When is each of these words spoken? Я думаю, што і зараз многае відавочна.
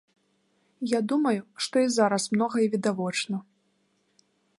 Я 0.97 1.01
думаю, 1.11 1.41
што 1.65 1.75
і 1.87 1.91
зараз 1.97 2.23
многае 2.37 2.65
відавочна. 2.77 3.35